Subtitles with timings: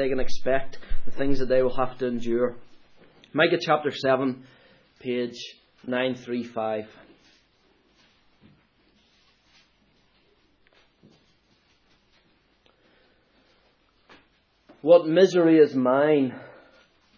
[0.00, 2.56] they can expect, the things that they will have to endure.
[3.34, 4.44] Micah chapter 7,
[4.98, 5.36] page
[5.86, 6.84] 935.
[14.80, 16.34] What misery is mine!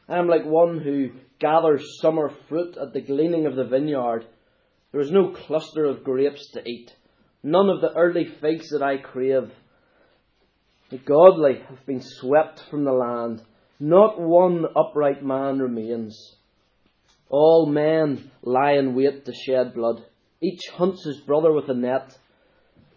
[0.08, 4.26] I am like one who gathers summer fruit at the gleaning of the vineyard.
[4.90, 6.90] There is no cluster of grapes to eat,
[7.44, 9.52] none of the early figs that I crave.
[10.92, 13.40] The godly have been swept from the land.
[13.80, 16.36] Not one upright man remains.
[17.30, 20.04] All men lie in wait to shed blood.
[20.42, 22.14] Each hunts his brother with a net.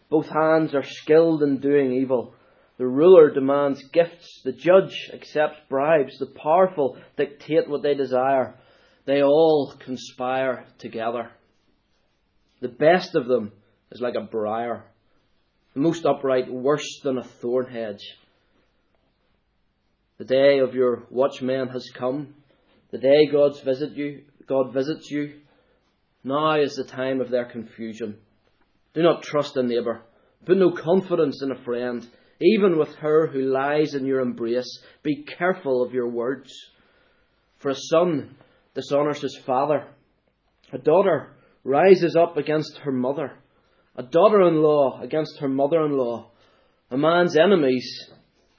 [0.09, 2.33] Both hands are skilled in doing evil.
[2.77, 4.41] The ruler demands gifts.
[4.43, 6.17] The judge accepts bribes.
[6.19, 8.55] The powerful dictate what they desire.
[9.05, 11.31] They all conspire together.
[12.59, 13.53] The best of them
[13.89, 14.83] is like a briar,
[15.75, 18.03] most upright worse than a thorn hedge.
[20.17, 22.35] The day of your watchmen has come.
[22.91, 25.41] The day God's visit you, God visits you.
[26.23, 28.17] Now is the time of their confusion.
[28.93, 30.01] Do not trust a neighbour.
[30.45, 32.07] Put no confidence in a friend.
[32.39, 36.53] Even with her who lies in your embrace, be careful of your words.
[37.57, 38.37] For a son
[38.73, 39.87] dishonours his father.
[40.71, 43.33] A daughter rises up against her mother.
[43.97, 46.31] A daughter in law against her mother in law.
[46.91, 48.11] A man's enemies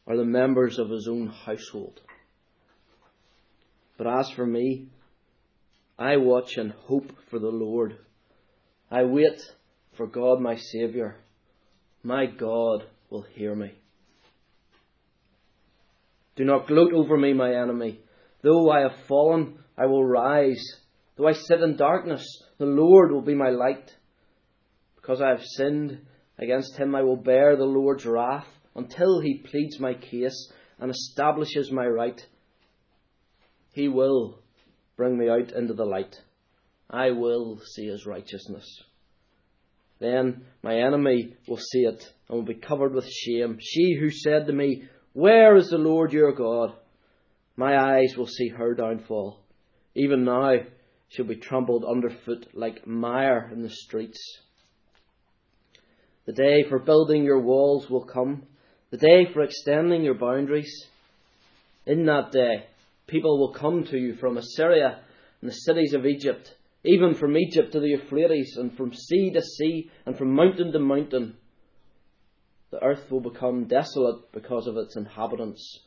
[0.07, 2.01] are the members of his own household.
[3.99, 4.89] But as for me,
[5.99, 7.97] I watch and hope for the Lord.
[8.91, 9.41] I wait
[9.97, 11.17] for God my Saviour.
[12.03, 13.73] My God will hear me.
[16.37, 18.01] Do not gloat over me, my enemy.
[18.43, 20.63] Though I have fallen, I will rise.
[21.17, 22.25] Though I sit in darkness,
[22.59, 23.91] the Lord will be my light.
[25.07, 26.01] Because I have sinned
[26.37, 31.71] against him, I will bear the Lord's wrath until he pleads my case and establishes
[31.71, 32.21] my right.
[33.73, 34.41] He will
[34.97, 36.21] bring me out into the light.
[36.91, 38.67] I will see his righteousness.
[40.01, 43.59] Then my enemy will see it and will be covered with shame.
[43.61, 46.73] She who said to me, Where is the Lord your God?
[47.55, 49.39] My eyes will see her downfall.
[49.95, 50.63] Even now
[51.11, 54.19] she'll be trampled underfoot like mire in the streets.
[56.27, 58.43] The day for building your walls will come,
[58.91, 60.87] the day for extending your boundaries.
[61.87, 62.67] In that day,
[63.07, 65.01] people will come to you from Assyria
[65.41, 66.53] and the cities of Egypt
[66.87, 70.79] even from Egypt to the Euphrates, and from sea to sea, and from mountain to
[70.79, 71.37] mountain.
[72.71, 75.81] The earth will become desolate because of its inhabitants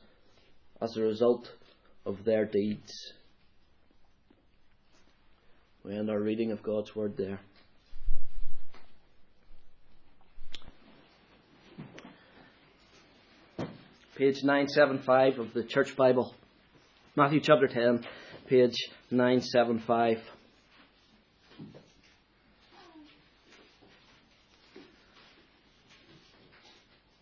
[0.81, 1.49] as a result
[2.05, 2.91] of their deeds.
[5.83, 7.39] We end our reading of God's Word there.
[14.19, 16.35] Page 975 of the Church Bible.
[17.15, 18.05] Matthew chapter 10,
[18.47, 18.75] page
[19.09, 20.17] 975.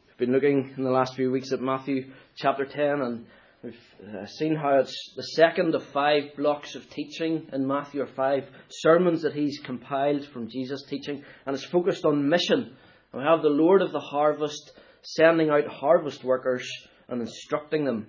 [0.08, 3.28] We've been looking in the last few weeks at Matthew chapter 10 and
[3.62, 8.08] we've uh, seen how it's the second of five blocks of teaching in Matthew, or
[8.08, 12.76] five sermons that he's compiled from Jesus' teaching, and it's focused on mission.
[13.14, 14.72] We have the Lord of the harvest
[15.10, 16.70] sending out harvest workers
[17.08, 18.08] and instructing them.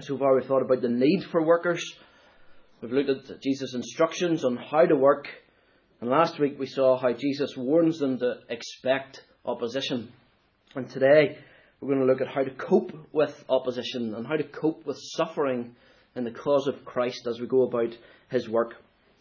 [0.00, 1.80] So far, we've thought about the need for workers.
[2.80, 5.28] We've looked at Jesus' instructions on how to work.
[6.00, 10.12] And last week, we saw how Jesus warns them to expect opposition.
[10.74, 11.38] And today
[11.80, 14.98] we're going to look at how to cope with opposition and how to cope with
[15.14, 15.76] suffering
[16.16, 17.96] in the cause of Christ as we go about
[18.28, 18.74] his work.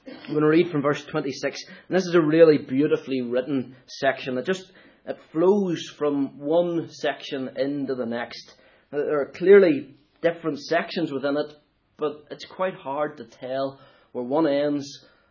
[0.08, 4.36] I'm going to read from verse 26, and this is a really beautifully written section.
[4.40, 4.72] It just
[5.06, 8.56] it flows from one section into the next.
[8.92, 11.54] There are clearly different sections within it,
[11.98, 13.80] but it's quite hard to tell
[14.12, 14.86] where one ends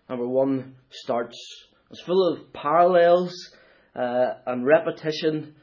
[0.08, 1.36] and where one starts.
[1.90, 3.34] It's full of parallels
[3.94, 5.54] uh, and repetition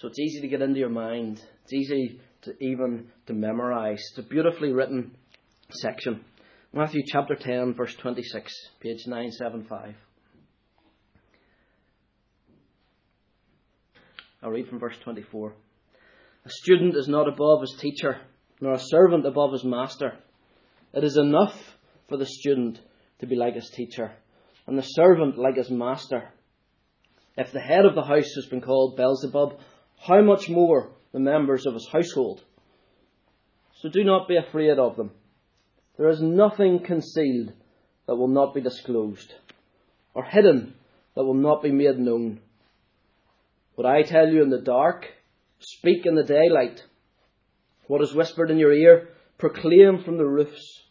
[0.00, 1.42] so it's easy to get into your mind.
[1.64, 4.02] It's easy to even to memorize.
[4.10, 5.16] It's a beautifully written
[5.70, 6.22] section.
[6.74, 9.94] Matthew chapter 10, verse 26, page 975.
[14.42, 15.54] I'll read from verse 24.
[16.44, 18.18] A student is not above his teacher,
[18.60, 20.12] nor a servant above his master.
[20.92, 21.54] It is enough
[22.08, 22.80] for the student
[23.20, 24.12] to be like his teacher,
[24.66, 26.32] and the servant like his master.
[27.36, 29.58] If the head of the house has been called Beelzebub,
[30.06, 32.42] how much more the members of his household?
[33.80, 35.10] So do not be afraid of them.
[35.96, 37.52] There is nothing concealed
[38.06, 39.34] that will not be disclosed,
[40.14, 40.74] or hidden
[41.14, 42.40] that will not be made known.
[43.76, 45.06] What I tell you in the dark,
[45.60, 46.82] speak in the daylight.
[47.86, 50.82] What is whispered in your ear, proclaim from the roofs.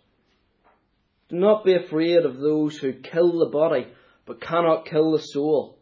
[1.29, 3.87] Do not be afraid of those who kill the body,
[4.27, 5.79] but cannot kill the soul.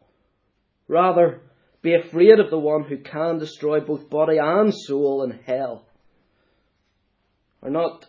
[0.88, 1.41] Rather,
[1.81, 5.85] be afraid of the one who can destroy both body and soul in hell.
[7.61, 8.05] Are not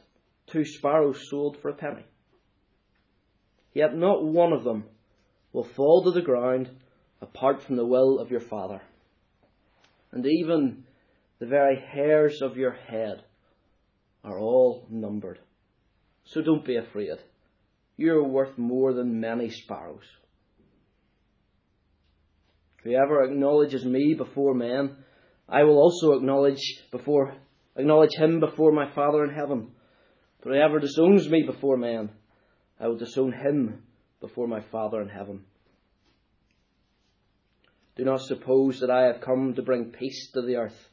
[0.47, 2.05] two sparrows sold for a penny?
[3.73, 4.85] Yet not one of them
[5.53, 6.71] will fall to the ground
[7.21, 8.81] apart from the will of your Father.
[10.13, 10.85] And even
[11.39, 13.23] the very hairs of your head
[14.23, 15.39] are all numbered.
[16.25, 17.19] So don't be afraid.
[17.97, 20.05] You're worth more than many sparrows.
[22.83, 24.97] Whoever acknowledges me before men,
[25.49, 27.35] I will also acknowledge before
[27.77, 29.73] acknowledge him before my Father in heaven.
[30.43, 32.11] But whoever disowns me before men,
[32.79, 33.83] I will disown him
[34.21, 35.45] before my Father in heaven.
[37.97, 40.89] Do not suppose that I have come to bring peace to the earth.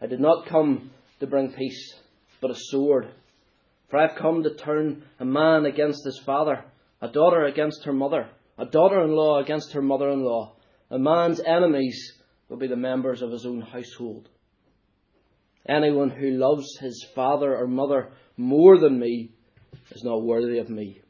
[0.00, 0.90] I did not come
[1.20, 1.94] to bring peace,
[2.40, 3.08] but a sword.
[3.88, 6.64] For I have come to turn a man against his father,
[7.00, 8.28] a daughter against her mother,
[8.58, 10.56] a daughter in law against her mother in law.
[10.90, 14.28] A man's enemies will be the members of his own household.
[15.66, 19.30] Anyone who loves his father or mother more than me
[19.92, 21.00] is not worthy of me.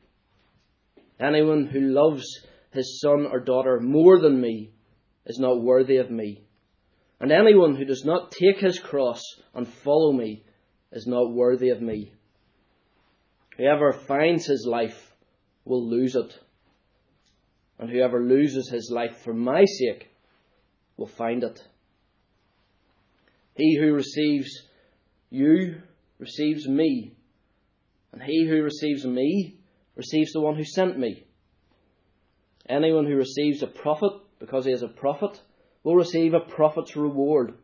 [1.18, 2.24] Anyone who loves
[2.70, 4.73] his son or daughter more than me
[5.26, 6.42] is not worthy of me.
[7.20, 9.22] And anyone who does not take his cross
[9.54, 10.44] and follow me
[10.92, 12.12] is not worthy of me.
[13.56, 15.14] Whoever finds his life
[15.64, 16.38] will lose it.
[17.78, 20.10] And whoever loses his life for my sake
[20.96, 21.60] will find it.
[23.54, 24.50] He who receives
[25.30, 25.80] you
[26.18, 27.16] receives me.
[28.12, 29.58] And he who receives me
[29.96, 31.24] receives the one who sent me.
[32.68, 34.12] Anyone who receives a prophet
[34.44, 35.40] because he is a prophet
[35.82, 37.54] will receive a prophet's reward.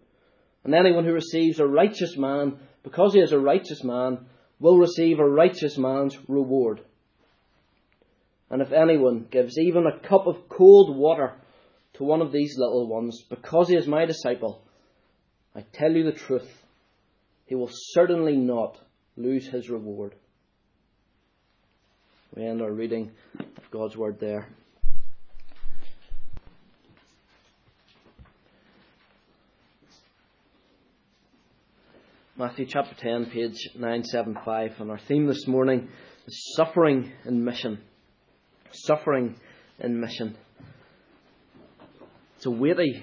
[0.64, 4.26] And anyone who receives a righteous man because he is a righteous man
[4.58, 6.80] will receive a righteous man's reward.
[8.50, 11.34] And if anyone gives even a cup of cold water
[11.94, 14.62] to one of these little ones because he is my disciple,
[15.54, 16.50] I tell you the truth,
[17.46, 18.78] he will certainly not
[19.16, 20.14] lose his reward.
[22.34, 24.48] We end our reading of God's Word there.
[32.40, 35.90] Matthew chapter 10, page 975, and our theme this morning
[36.26, 37.78] is suffering in mission.
[38.72, 39.36] Suffering
[39.78, 40.38] in mission.
[42.36, 43.02] It's a weighty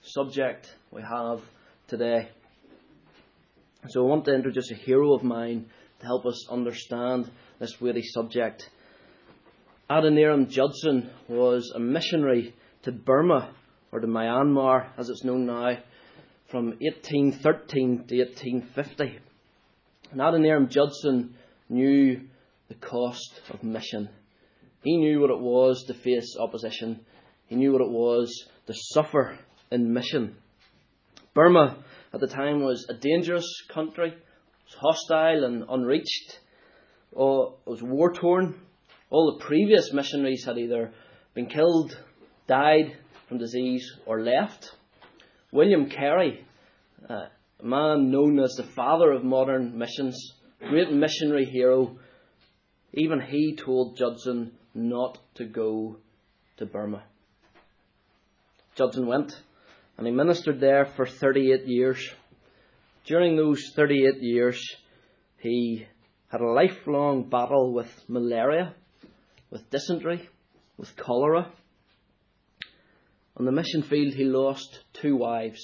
[0.00, 1.42] subject we have
[1.86, 2.30] today.
[3.88, 5.66] So I want to introduce a hero of mine
[6.00, 8.70] to help us understand this weighty subject.
[9.90, 13.54] Adoniram Judson was a missionary to Burma,
[13.92, 15.76] or to Myanmar as it's known now,
[16.48, 19.18] from 1813 to 1850.
[20.12, 21.34] And Adoniram Judson
[21.68, 22.22] knew
[22.68, 24.08] the cost of mission.
[24.82, 27.00] He knew what it was to face opposition.
[27.46, 29.38] He knew what it was to suffer
[29.70, 30.36] in mission.
[31.34, 34.16] Burma at the time was a dangerous country, it
[34.64, 36.38] was hostile and unreached,
[37.12, 38.54] or it was war torn.
[39.10, 40.92] All the previous missionaries had either
[41.34, 41.98] been killed,
[42.46, 42.96] died
[43.28, 44.70] from disease, or left.
[45.50, 46.44] William Carey,
[47.08, 47.30] a
[47.62, 50.34] man known as the father of modern missions,
[50.68, 51.98] great missionary hero,
[52.92, 55.96] even he told Judson not to go
[56.58, 57.02] to Burma.
[58.74, 59.40] Judson went,
[59.96, 62.10] and he ministered there for 38 years.
[63.06, 64.62] During those 38 years,
[65.38, 65.86] he
[66.28, 68.74] had a lifelong battle with malaria,
[69.50, 70.28] with dysentery,
[70.76, 71.50] with cholera.
[73.38, 75.60] On the mission field, he lost two wives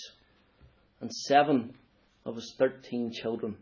[1.00, 1.75] and seven
[2.25, 3.57] of his 13 children.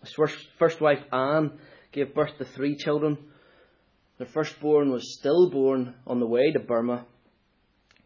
[0.00, 1.58] His first, first wife, Anne,
[1.92, 3.18] gave birth to three children.
[4.16, 7.04] Their firstborn was stillborn on the way to Burma.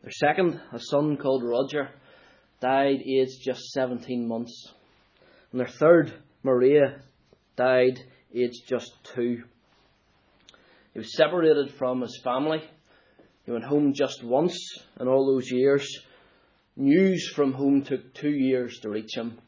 [0.02, 1.90] Their second, a son called Roger,
[2.60, 4.72] died aged just 17 months.
[5.52, 6.12] And their third,
[6.42, 7.02] Maria,
[7.56, 8.00] died
[8.34, 9.44] aged just two.
[10.92, 12.62] He was separated from his family
[13.48, 14.58] he went home just once
[15.00, 15.88] in all those years.
[16.76, 19.38] News from home took two years to reach him.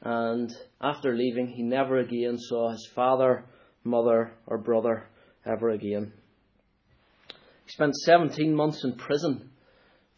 [0.00, 3.44] And after leaving, he never again saw his father,
[3.84, 5.04] mother, or brother
[5.44, 6.14] ever again.
[7.66, 9.50] He spent 17 months in prison.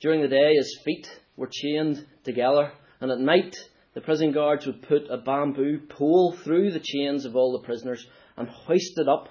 [0.00, 3.56] During the day, his feet were chained together, and at night,
[3.94, 8.06] the prison guards would put a bamboo pole through the chains of all the prisoners
[8.36, 9.28] and hoist it up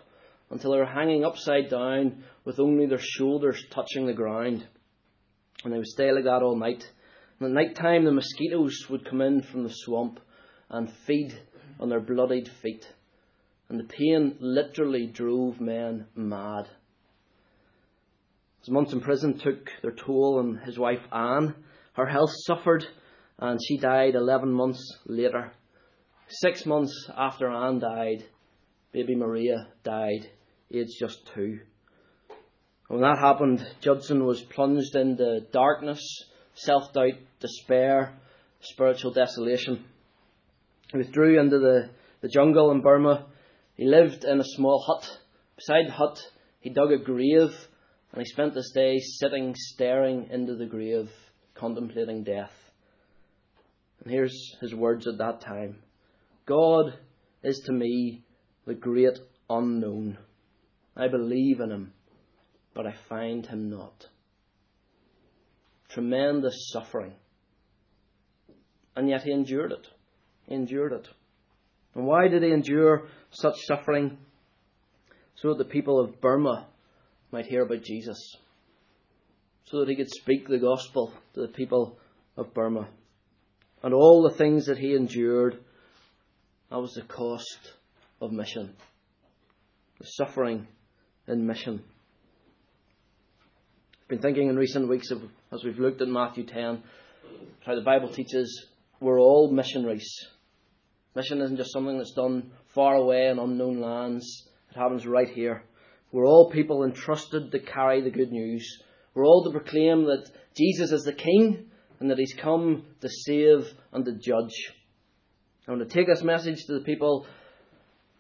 [0.54, 4.64] until they were hanging upside down with only their shoulders touching the ground.
[5.64, 6.88] And they would stay like that all night.
[7.40, 10.20] And at night time, the mosquitoes would come in from the swamp
[10.70, 11.34] and feed
[11.80, 12.88] on their bloodied feet.
[13.68, 16.66] And the pain literally drove men mad.
[18.60, 21.56] His months in prison took their toll on his wife Anne.
[21.94, 22.86] Her health suffered
[23.40, 25.52] and she died 11 months later.
[26.28, 28.24] Six months after Anne died,
[28.92, 30.30] baby Maria died,
[30.74, 31.60] aged just two.
[32.88, 36.02] When that happened, Judson was plunged into darkness,
[36.56, 38.14] self doubt, despair,
[38.62, 39.86] spiritual desolation.
[40.92, 41.90] He withdrew into the,
[42.22, 43.26] the jungle in Burma.
[43.76, 45.20] He lived in a small hut.
[45.56, 46.20] Beside the hut,
[46.60, 47.52] he dug a grave
[48.12, 51.10] and he spent his days sitting, staring into the grave,
[51.56, 52.52] contemplating death.
[54.04, 55.78] And here's his words at that time
[56.46, 56.94] God
[57.44, 58.24] is to me
[58.66, 59.18] the great
[59.50, 60.18] unknown.
[60.96, 61.94] I believe in him,
[62.74, 64.08] but I find him not.
[65.90, 67.14] Tremendous suffering.
[68.96, 69.88] And yet he endured it.
[70.48, 71.08] He endured it.
[71.96, 74.18] And why did he endure such suffering?
[75.36, 76.68] So that the people of Burma
[77.32, 78.18] might hear about Jesus.
[79.66, 81.98] So that he could speak the gospel to the people
[82.38, 82.88] of Burma.
[83.82, 85.58] And all the things that he endured,
[86.70, 87.74] that was the cost
[88.22, 88.76] of mission.
[90.00, 90.68] The suffering
[91.28, 91.84] in mission.
[94.02, 96.84] I've been thinking in recent weeks of, as we've looked at Matthew 10,
[97.66, 98.68] how the Bible teaches
[99.00, 100.10] we're all missionaries.
[101.16, 104.48] Mission isn't just something that's done far away in unknown lands.
[104.72, 105.64] It happens right here.
[106.12, 108.66] We're all people entrusted to carry the good news.
[109.14, 113.72] We're all to proclaim that Jesus is the King and that He's come to save
[113.92, 114.74] and to judge.
[115.68, 117.26] I want to take this message to the people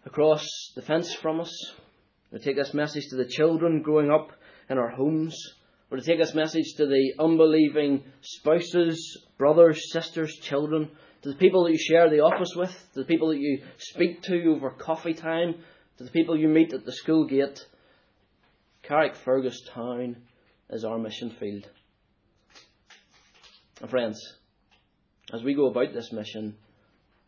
[0.05, 0.45] across
[0.75, 1.73] the fence from us.
[2.33, 4.31] To take this message to the children growing up
[4.67, 5.37] in our homes.
[5.91, 10.89] Want to take this message to the unbelieving spouses, brothers, sisters, children,
[11.21, 14.23] to the people that you share the office with, to the people that you speak
[14.23, 15.53] to over coffee time,
[15.99, 17.63] to the people you meet at the school gate.
[18.83, 20.17] Carrickfergus Town
[20.71, 21.69] is our mission field.
[23.79, 24.19] And friends,
[25.31, 26.55] as we go about this mission,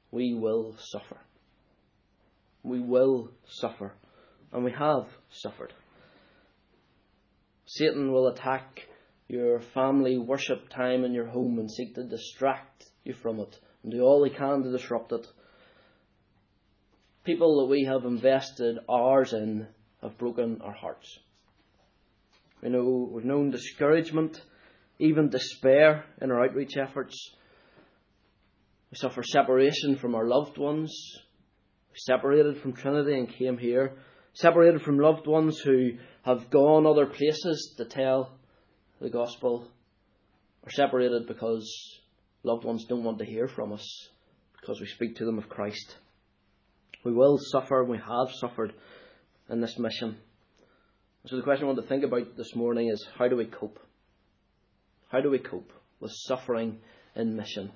[0.09, 1.19] we will suffer.
[2.63, 3.93] We will suffer.
[4.55, 5.73] And we have suffered.
[7.65, 8.83] Satan will attack
[9.27, 13.91] your family worship time in your home and seek to distract you from it and
[13.91, 15.27] do all he can to disrupt it.
[17.25, 19.67] People that we have invested hours in
[20.01, 21.19] have broken our hearts.
[22.63, 24.39] We know we've known discouragement,
[24.99, 27.15] even despair in our outreach efforts.
[28.89, 30.95] We suffer separation from our loved ones.
[31.89, 33.97] We separated from Trinity and came here.
[34.35, 38.31] Separated from loved ones who have gone other places to tell
[38.99, 39.67] the gospel.
[40.63, 41.65] Or separated because
[42.43, 44.09] loved ones don't want to hear from us
[44.59, 45.95] because we speak to them of Christ.
[47.05, 48.73] We will suffer, and we have suffered
[49.49, 50.17] in this mission.
[51.27, 53.79] So the question I want to think about this morning is how do we cope?
[55.09, 56.79] How do we cope with suffering
[57.15, 57.71] in mission?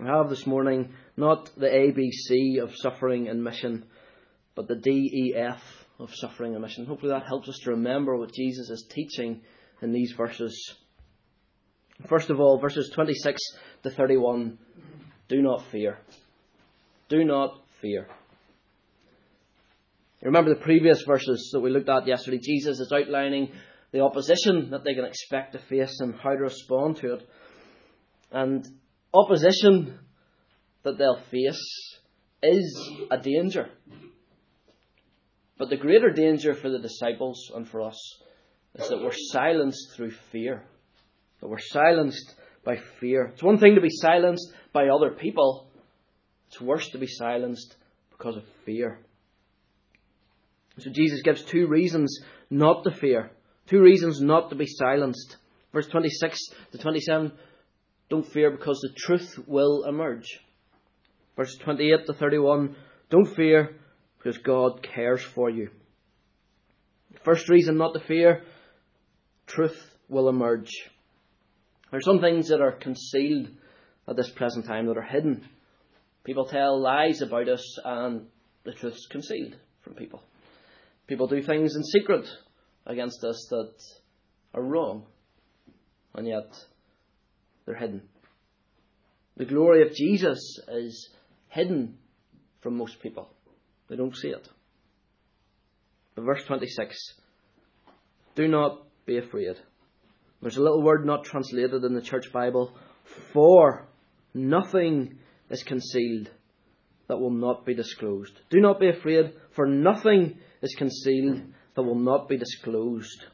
[0.00, 3.84] I have this morning not the ABC of suffering and mission,
[4.54, 5.60] but the DEF
[5.98, 6.86] of suffering and mission.
[6.86, 9.42] Hopefully that helps us to remember what Jesus is teaching
[9.80, 10.74] in these verses.
[12.08, 13.40] First of all, verses 26
[13.84, 14.58] to 31
[15.28, 15.98] do not fear.
[17.08, 18.08] Do not fear.
[20.22, 22.38] Remember the previous verses that we looked at yesterday?
[22.38, 23.52] Jesus is outlining
[23.92, 27.28] the opposition that they can expect to face and how to respond to it.
[28.30, 28.66] And
[29.12, 29.98] opposition
[30.84, 31.98] that they'll face
[32.42, 33.68] is a danger.
[35.58, 37.98] But the greater danger for the disciples and for us
[38.74, 40.64] is that we're silenced through fear
[41.42, 43.26] that we're silenced by fear.
[43.34, 45.68] It's one thing to be silenced by other people,
[46.46, 47.74] it's worse to be silenced
[48.10, 49.00] because of fear.
[50.78, 53.32] So Jesus gives two reasons not to fear,
[53.66, 55.36] two reasons not to be silenced.
[55.72, 56.38] Verse 26
[56.72, 57.32] to 27
[58.08, 60.40] don't fear because the truth will emerge.
[61.36, 62.76] Verse 28 to 31
[63.10, 63.76] don't fear
[64.22, 65.70] because God cares for you.
[67.24, 68.42] First reason not to fear
[69.46, 70.70] truth will emerge.
[71.90, 73.48] There are some things that are concealed
[74.08, 75.46] at this present time that are hidden.
[76.24, 78.26] People tell lies about us and
[78.64, 80.22] the truth's concealed from people.
[81.06, 82.26] People do things in secret
[82.86, 83.74] against us that
[84.54, 85.04] are wrong,
[86.14, 86.54] and yet
[87.66, 88.02] they're hidden.
[89.36, 91.10] The glory of Jesus is
[91.48, 91.98] hidden
[92.60, 93.28] from most people.
[93.92, 94.48] They er don't see it.
[96.14, 96.96] But verse 26
[98.34, 99.56] Do not be afraid.
[100.40, 102.72] There's a little word not translated in the church Bible.
[103.34, 103.86] For
[104.32, 105.18] nothing
[105.50, 106.30] is concealed
[107.08, 108.32] that will not be disclosed.
[108.48, 111.42] Do not be afraid, for nothing is concealed
[111.74, 113.26] that will not be disclosed.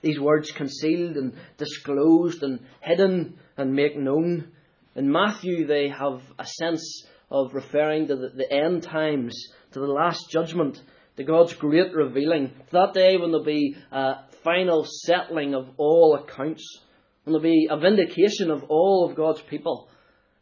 [0.00, 4.52] These words concealed and disclosed and hidden and make known.
[4.94, 9.36] In Matthew, they have a sense of referring to the, the end times,
[9.72, 10.80] to the last judgment,
[11.16, 16.14] to God's great revealing, to that day when there'll be a final settling of all
[16.14, 16.80] accounts,
[17.24, 19.88] when there'll be a vindication of all of God's people,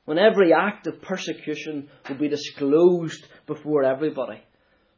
[0.04, 4.42] when every act of persecution will be disclosed before everybody.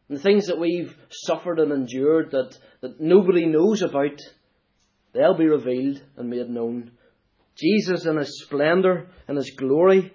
[0.09, 4.21] And the things that we've suffered and endured that, that nobody knows about,
[5.13, 6.93] they'll be revealed and made known.
[7.57, 10.13] Jesus in his splendour and his glory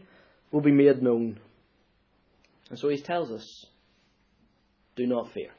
[0.51, 1.39] will be made known.
[2.71, 3.65] And so he tells us
[4.95, 5.49] do not fear.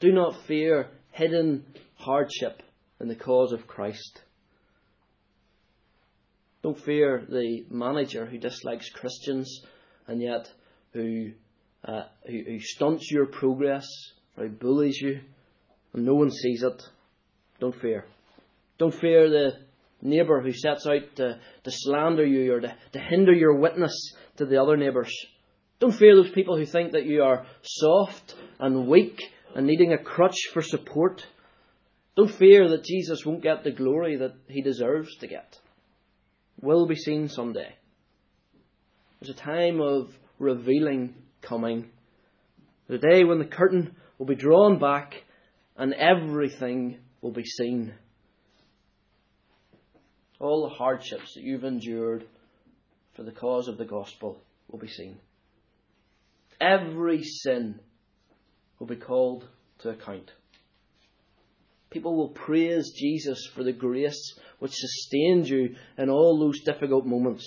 [0.00, 2.62] Do not fear hidden hardship
[3.00, 4.22] in the cause of Christ.
[6.62, 9.60] Don't fear the manager who dislikes Christians
[10.06, 10.50] and yet
[10.94, 11.32] who,
[11.84, 13.86] uh, who, who stunts your progress
[14.38, 15.20] or who bullies you
[15.92, 16.82] and no one sees it.
[17.60, 18.06] Don't fear.
[18.78, 19.52] Don't fear the
[20.00, 24.46] neighbour who sets out to, to slander you or to, to hinder your witness to
[24.46, 25.12] the other neighbours.
[25.80, 29.20] Don't fear those people who think that you are soft and weak
[29.54, 31.26] and needing a crutch for support.
[32.16, 35.58] Don't fear that Jesus won't get the glory that he deserves to get.
[36.60, 37.74] Will be seen someday.
[39.20, 41.90] There's a time of revealing coming.
[42.88, 45.24] The day when the curtain will be drawn back
[45.76, 47.94] and everything will be seen.
[50.38, 52.26] All the hardships that you've endured
[53.14, 55.18] for the cause of the gospel will be seen.
[56.60, 57.80] Every sin
[58.78, 59.48] will be called
[59.80, 60.32] to account.
[61.90, 67.46] People will praise Jesus for the grace which sustained you in all those difficult moments.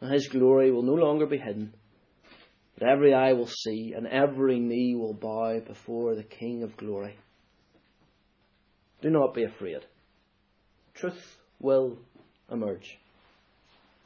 [0.00, 1.74] And his glory will no longer be hidden.
[2.78, 7.16] But every eye will see, and every knee will bow before the King of glory.
[9.00, 9.80] Do not be afraid.
[10.94, 11.98] Truth will
[12.50, 12.98] emerge.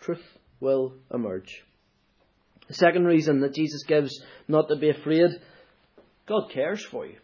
[0.01, 0.25] Truth
[0.61, 1.66] will emerge.
[2.69, 5.31] The second reason that Jesus gives not to be afraid
[6.27, 7.17] God cares for you.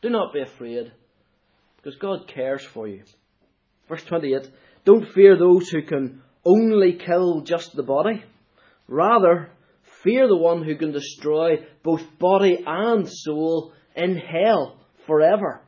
[0.00, 0.92] Do not be afraid
[1.76, 3.04] because God cares for you.
[3.88, 4.48] Verse 28
[4.84, 8.24] Don't fear those who can only kill just the body.
[8.88, 9.50] Rather,
[10.02, 15.60] fear the one who can destroy both body and soul in hell forever.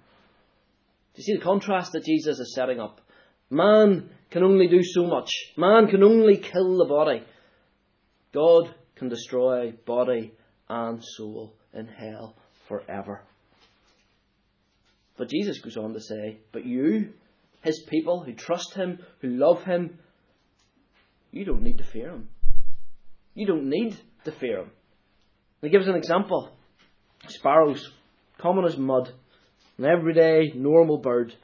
[1.14, 3.00] Do you see the contrast that Jesus is setting up?
[3.50, 5.30] Man can only do so much.
[5.56, 7.22] Man can only kill the body.
[8.34, 10.32] God can destroy body
[10.68, 12.34] and soul in hell
[12.66, 13.22] forever.
[15.16, 17.12] But Jesus goes on to say, But you,
[17.62, 19.98] his people who trust him, who love him,
[21.30, 22.28] you don't need to fear him.
[23.34, 24.70] You don't need to fear him.
[25.62, 26.50] He gives an example.
[27.28, 27.88] Sparrows,
[28.38, 29.12] common as mud,
[29.78, 31.34] an everyday normal bird.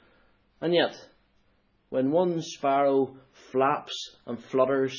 [0.60, 0.94] And yet,
[1.88, 3.16] when one sparrow
[3.52, 3.94] flaps
[4.26, 4.96] and flutters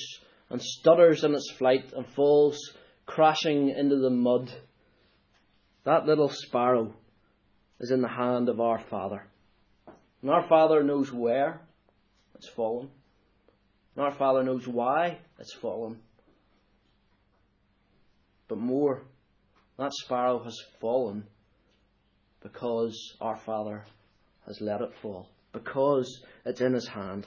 [0.52, 2.60] and stutters in its flight and falls
[3.06, 4.52] crashing into the mud,
[5.86, 6.94] that little sparrow
[7.80, 9.26] is in the hand of our Father.
[10.22, 11.62] And our Father knows where
[12.36, 12.90] it's fallen.
[13.96, 15.98] And our Father knows why it's fallen.
[18.48, 19.04] But more,
[19.80, 21.26] that sparrow has fallen
[22.44, 23.86] because our Father
[24.46, 27.26] has let it fall because it's in his hand.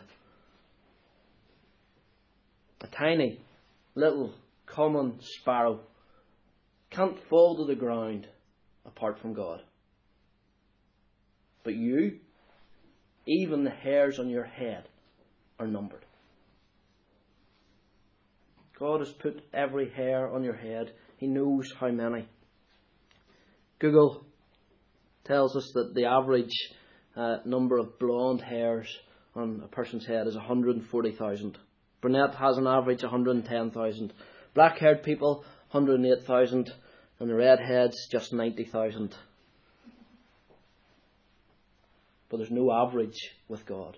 [2.80, 3.40] A tiny,
[3.94, 4.34] little,
[4.66, 5.80] common sparrow
[6.90, 8.26] can't fall to the ground
[8.86, 9.62] apart from God.
[11.64, 12.18] But you,
[13.26, 14.84] even the hairs on your head,
[15.58, 16.04] are numbered.
[18.78, 20.92] God has put every hair on your head.
[21.16, 22.28] He knows how many.
[23.78, 24.24] Google
[25.24, 26.52] tells us that the average
[27.16, 28.88] uh, number of blonde hairs
[29.34, 31.58] on a person's head is 140,000.
[32.04, 34.12] Brunette has an average of 110,000.
[34.52, 36.70] Black haired people, 108,000.
[37.18, 39.16] And the redheads, just 90,000.
[42.28, 43.96] But there's no average with God.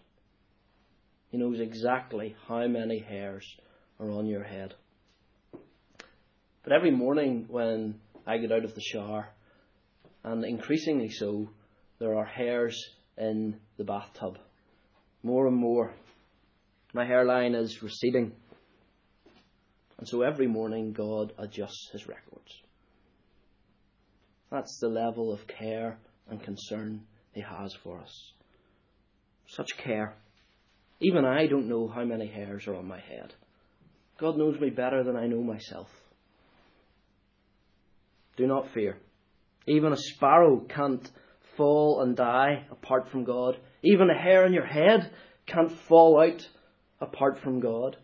[1.32, 3.44] He knows exactly how many hairs
[3.98, 4.74] are on your head.
[6.62, 9.30] But every morning when I get out of the shower,
[10.22, 11.50] and increasingly so,
[11.98, 12.80] there are hairs
[13.18, 14.38] in the bathtub.
[15.24, 15.92] More and more.
[16.96, 18.32] My hairline is receding.
[19.98, 22.50] And so every morning God adjusts his records.
[24.50, 25.98] That's the level of care
[26.30, 27.02] and concern
[27.34, 28.32] he has for us.
[29.46, 30.14] Such care.
[31.02, 33.34] Even I don't know how many hairs are on my head.
[34.18, 35.90] God knows me better than I know myself.
[38.38, 38.96] Do not fear.
[39.68, 41.06] Even a sparrow can't
[41.58, 43.58] fall and die apart from God.
[43.82, 45.10] Even a hair on your head
[45.44, 46.48] can't fall out
[47.00, 47.96] apart from God.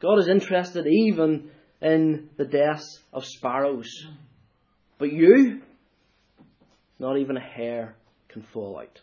[0.00, 3.88] God is interested even in the deaths of sparrows.
[4.98, 5.62] But you,
[6.98, 7.96] not even a hair
[8.28, 9.00] can fall out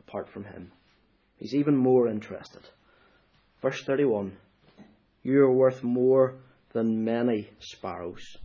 [0.00, 0.72] apart from Him.
[1.36, 2.62] He's even more interested.
[3.62, 4.36] Verse 31
[5.22, 6.36] You are worth more
[6.72, 8.36] than many sparrows.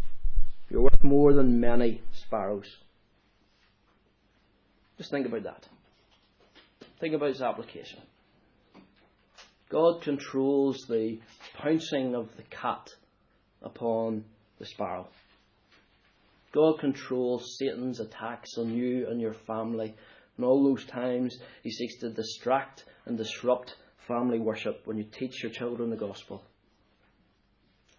[0.70, 2.68] You're worth more than many sparrows.
[4.98, 5.68] Just think about that.
[7.00, 8.00] Think about its application.
[9.70, 11.20] God controls the
[11.54, 12.90] pouncing of the cat
[13.62, 14.26] upon
[14.58, 15.08] the sparrow.
[16.52, 19.94] God controls Satan's attacks on you and your family.
[20.38, 23.76] And all those times he seeks to distract and disrupt
[24.08, 26.44] family worship when you teach your children the gospel.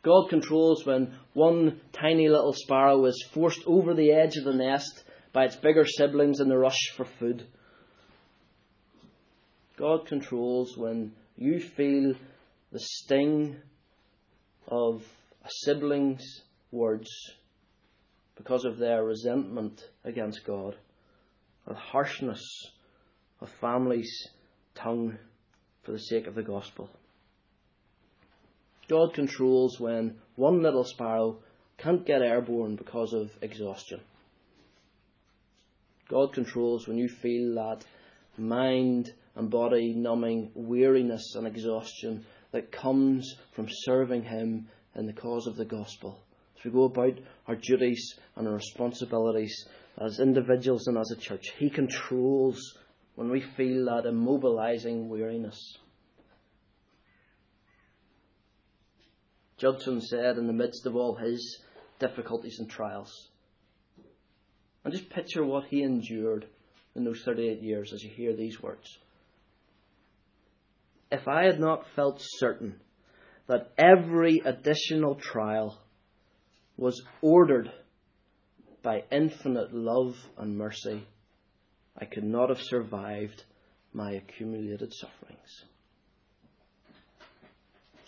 [0.02, 5.04] God controls when one tiny little sparrow is forced over the edge of the nest
[5.32, 7.46] by its bigger siblings in the rush for food.
[9.76, 12.14] God controls when you feel
[12.70, 13.56] the sting
[14.68, 15.02] of
[15.42, 17.10] a sibling's words
[18.36, 20.76] because of their resentment against God,
[21.66, 22.42] or the harshness
[23.40, 24.28] of family's
[24.74, 25.16] tongue
[25.82, 26.90] for the sake of the gospel.
[28.88, 31.38] God controls when one little sparrow
[31.78, 34.00] can't get airborne because of exhaustion.
[36.08, 37.84] God controls when you feel that
[38.36, 45.46] mind and body numbing weariness and exhaustion that comes from serving Him in the cause
[45.46, 46.20] of the gospel.
[46.58, 49.66] As we go about our duties and our responsibilities
[49.98, 52.76] as individuals and as a church, He controls
[53.14, 55.78] when we feel that immobilizing weariness.
[59.56, 61.62] Judson said in the midst of all his
[61.98, 63.30] difficulties and trials.
[64.84, 66.46] And just picture what he endured
[66.94, 68.98] in those 38 years as you hear these words.
[71.10, 72.80] If I had not felt certain
[73.46, 75.78] that every additional trial
[76.76, 77.70] was ordered
[78.82, 81.06] by infinite love and mercy,
[81.98, 83.44] I could not have survived
[83.92, 85.64] my accumulated sufferings.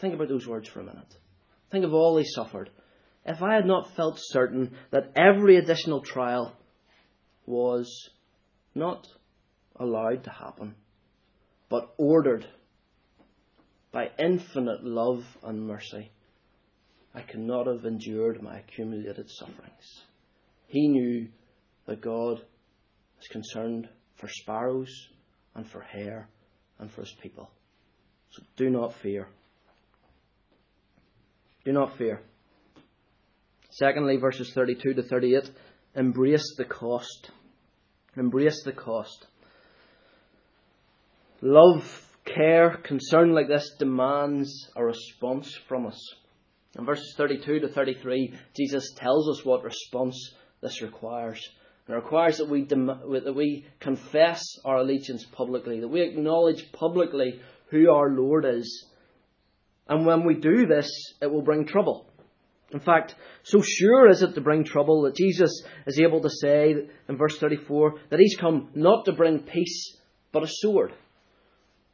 [0.00, 1.16] Think about those words for a minute.
[1.70, 2.70] Think of all he suffered.
[3.24, 6.56] If I had not felt certain that every additional trial
[7.46, 8.10] was
[8.74, 9.06] not
[9.76, 10.74] allowed to happen,
[11.68, 12.46] but ordered
[13.92, 16.10] by infinite love and mercy,
[17.14, 20.02] I could not have endured my accumulated sufferings.
[20.66, 21.28] He knew
[21.86, 22.40] that God
[23.20, 24.90] is concerned for sparrows
[25.54, 26.28] and for hair
[26.78, 27.50] and for his people.
[28.30, 29.28] So do not fear.
[31.64, 32.22] Do not fear.
[33.70, 35.50] Secondly, verses 32 to 38
[35.94, 37.30] embrace the cost.
[38.16, 39.26] Embrace the cost.
[41.40, 41.84] Love,
[42.24, 46.00] care, concern like this demands a response from us.
[46.78, 50.16] In verses 32 to 33, Jesus tells us what response
[50.62, 51.46] this requires.
[51.88, 57.40] It requires that we, dem- that we confess our allegiance publicly, that we acknowledge publicly
[57.70, 58.86] who our Lord is,
[59.88, 62.06] and when we do this, it will bring trouble.
[62.72, 66.74] In fact, so sure is it to bring trouble that Jesus is able to say
[67.08, 69.96] in verse 34 that he's come not to bring peace,
[70.32, 70.94] but a sword.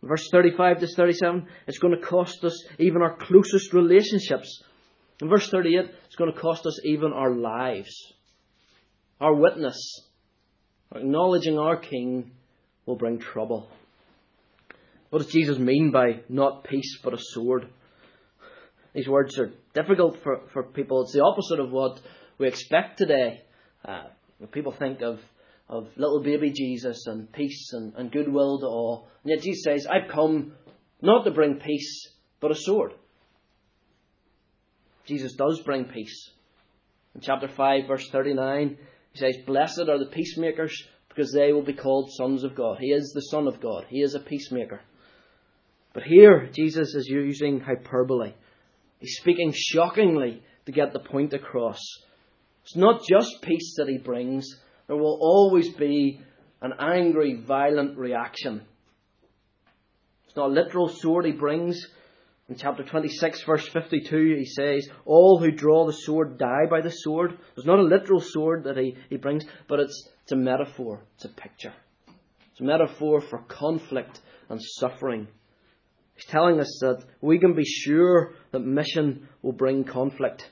[0.03, 4.63] Verse 35 to 37, it's going to cost us even our closest relationships.
[5.21, 7.91] In verse 38, it's going to cost us even our lives.
[9.21, 9.77] Our witness,
[10.95, 12.31] acknowledging our King,
[12.87, 13.69] will bring trouble.
[15.11, 17.69] What does Jesus mean by not peace but a sword?
[18.95, 21.03] These words are difficult for, for people.
[21.03, 22.01] It's the opposite of what
[22.39, 23.43] we expect today.
[23.85, 24.05] Uh,
[24.53, 25.19] people think of,
[25.69, 29.09] of little baby Jesus and peace and, and goodwill to all.
[29.23, 30.53] And yet Jesus says, I've come
[31.03, 32.09] not to bring peace,
[32.41, 32.93] but a sword.
[35.07, 36.31] Jesus does bring peace.
[37.15, 38.77] In chapter 5, verse 39,
[39.13, 42.79] he says, Blessed are the peacemakers, because they will be called sons of God.
[42.79, 43.87] He is the Son of God.
[43.89, 44.81] He is a peacemaker.
[45.93, 48.35] But here, Jesus is using hyperbole.
[48.99, 51.81] He's speaking shockingly to get the point across.
[52.63, 54.47] It's not just peace that he brings,
[54.89, 56.21] there will always be
[56.61, 58.63] an angry, violent reaction.
[60.27, 61.81] It's not a literal sword he brings.
[62.49, 66.91] In chapter 26, verse 52, he says, All who draw the sword die by the
[66.91, 67.39] sword.
[67.57, 71.27] It's not a literal sword that he, he brings, but it's, it's a metaphor, it's
[71.27, 71.75] a picture.
[72.51, 75.29] It's a metaphor for conflict and suffering.
[76.15, 80.49] He's telling us that we can be sure that mission will bring conflict.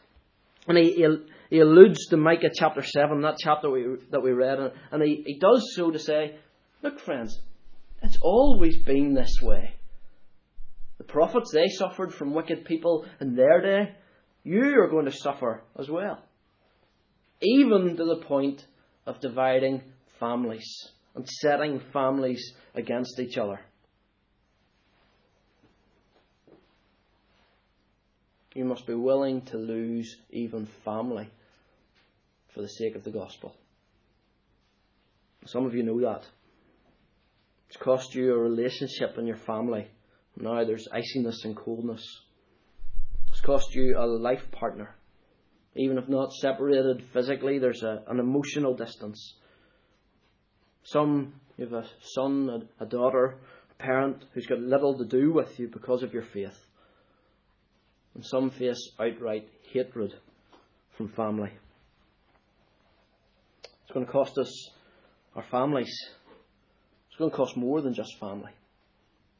[0.68, 1.06] And he,
[1.50, 4.58] he, alludes to Micah chapter 7, that chapter we, that we read,
[4.90, 6.36] and he, he does so to say,
[6.82, 7.40] Look, friends,
[8.02, 9.74] it's always been this way.
[10.98, 13.94] The prophets, they suffered from wicked people in their day.
[14.44, 16.22] You are going to suffer as well.
[17.42, 18.64] Even to the point
[19.06, 19.82] of dividing
[20.18, 20.68] families
[21.14, 23.60] and setting families against each other.
[28.56, 31.28] You must be willing to lose even family
[32.54, 33.54] for the sake of the gospel.
[35.44, 36.22] Some of you know that.
[37.68, 39.88] It's cost you a relationship in your family.
[40.38, 42.02] Now there's iciness and coldness.
[43.28, 44.94] It's cost you a life partner.
[45.74, 49.34] Even if not separated physically, there's a, an emotional distance.
[50.82, 52.48] Some, you have a son,
[52.80, 53.36] a, a daughter,
[53.70, 56.56] a parent who's got little to do with you because of your faith.
[58.16, 60.14] And some face outright hatred
[60.96, 61.50] from family.
[63.62, 64.70] It's going to cost us
[65.34, 65.94] our families.
[67.08, 68.52] It's going to cost more than just family.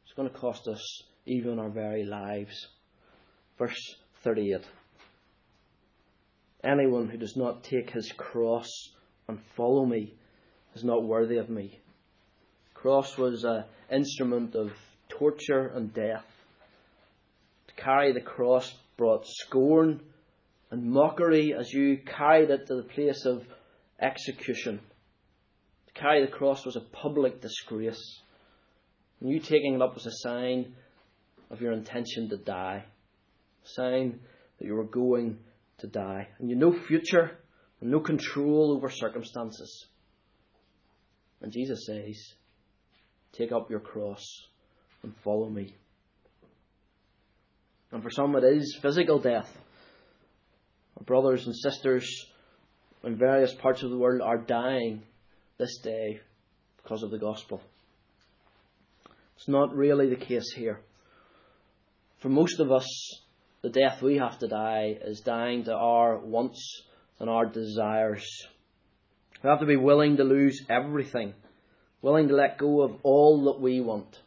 [0.05, 2.69] It's going to cost us even our very lives.
[3.59, 3.81] Verse
[4.23, 4.61] 38
[6.63, 8.69] Anyone who does not take his cross
[9.27, 10.13] and follow me
[10.75, 11.81] is not worthy of me.
[12.75, 14.71] Cross was an instrument of
[15.09, 16.27] torture and death.
[17.77, 20.01] Carry the cross brought scorn
[20.71, 23.45] and mockery as you carried it to the place of
[24.01, 24.81] execution.
[25.89, 28.21] To carry the cross was a public disgrace.
[29.21, 30.75] And you taking it up was a sign
[31.51, 32.85] of your intention to die,
[33.65, 34.21] a sign
[34.59, 35.39] that you were going
[35.79, 36.29] to die.
[36.39, 37.39] And you no future
[37.81, 39.87] and no control over circumstances.
[41.41, 42.17] And Jesus says,
[43.33, 44.25] Take up your cross
[45.03, 45.75] and follow me.
[47.93, 49.49] And for some, it is physical death.
[50.99, 52.27] Our brothers and sisters
[53.05, 55.03] in various parts of the world are dying
[55.59, 56.21] this day
[56.83, 57.61] because of the gospel.
[59.37, 60.81] It's not really the case here.
[62.21, 62.87] For most of us,
[63.63, 66.83] the death we have to die is dying to our wants
[67.19, 68.27] and our desires.
[69.43, 71.35] We have to be willing to lose everything,
[72.03, 74.19] willing to let go of all that we want.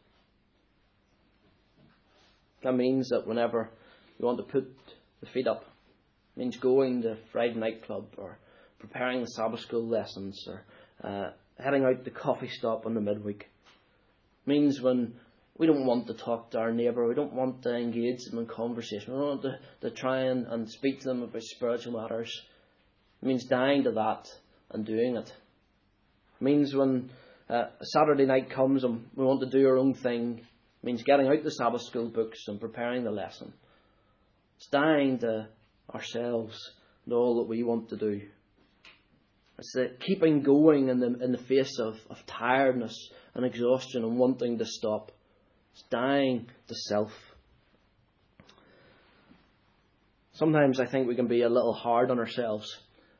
[2.64, 3.70] That means that whenever
[4.20, 4.68] we want to put
[5.22, 5.64] the feet up,
[6.36, 8.38] it means going to Friday night club or
[8.80, 10.64] preparing the Sabbath school lessons or
[11.04, 13.42] uh, heading out to the coffee stop on the midweek.
[14.46, 15.14] It means when
[15.58, 18.46] we don't want to talk to our neighbour, we don't want to engage them in
[18.46, 22.32] conversation, we don't want to, to try and, and speak to them about spiritual matters.
[23.22, 24.26] It means dying to that
[24.72, 25.28] and doing it.
[25.28, 27.12] It means when
[27.50, 30.42] uh, Saturday night comes and we want to do our own thing,
[30.84, 33.54] means getting out the Sabbath school books and preparing the lesson.
[34.58, 35.48] It's dying to
[35.94, 36.58] ourselves
[37.06, 38.22] and all that we want to do.
[39.58, 42.96] It's the keeping going in the, in the face of, of tiredness
[43.34, 45.12] and exhaustion and wanting to stop.
[45.74, 47.12] It's dying to self.
[50.34, 52.66] Sometimes I think we can be a little hard on ourselves.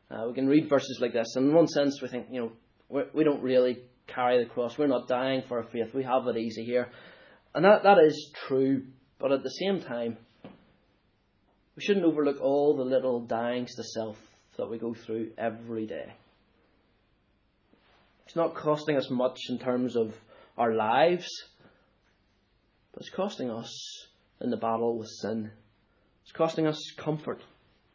[0.10, 2.52] Uh, we can read verses like this, and in one sense, we think, you know,
[2.88, 4.78] we're, we do not really carry the cross.
[4.78, 5.94] We're not dying for our faith.
[5.94, 6.88] We have it easy here.
[7.54, 8.84] And that, that is true,
[9.18, 10.18] but at the same time,
[11.76, 14.18] we shouldn't overlook all the little dyings to self
[14.58, 16.14] that we go through every day.
[18.26, 20.14] It's not costing us much in terms of
[20.58, 21.28] our lives,
[22.94, 23.74] but it's costing us
[24.42, 25.52] in the battle with sin.
[26.24, 27.42] It's costing us comfort.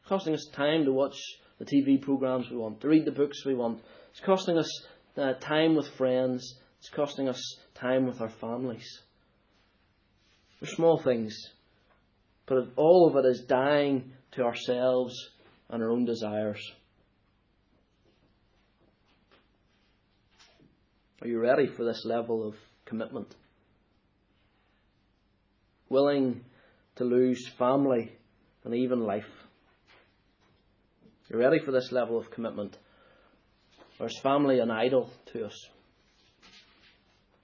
[0.00, 1.16] It's costing us time to watch
[1.58, 3.80] the TV programs we want, to read the books we want.
[4.10, 4.68] It's costing us
[5.16, 6.56] uh, time with friends.
[6.80, 7.40] It's costing us
[7.74, 8.86] time with our families.
[10.64, 11.36] Small things,
[12.46, 15.14] but all of it is dying to ourselves
[15.68, 16.60] and our own desires.
[21.20, 23.34] Are you ready for this level of commitment?
[25.88, 26.44] Willing
[26.96, 28.12] to lose family
[28.64, 29.24] and even life?
[31.28, 32.76] You ready for this level of commitment?
[33.98, 35.68] Or is family an idol to us?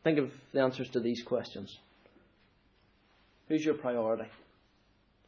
[0.05, 1.79] Think of the answers to these questions.
[3.51, 4.31] Who's your priority?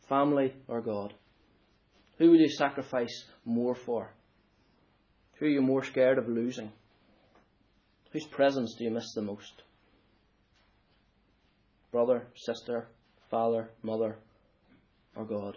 [0.08, 1.12] Family or God?
[2.18, 4.12] Who will you sacrifice more for?
[5.38, 6.70] Who are you more scared of losing?
[8.12, 9.62] Whose presence do you miss the most?
[11.90, 12.86] Brother, sister,
[13.28, 14.14] father, mother,
[15.16, 15.56] or God?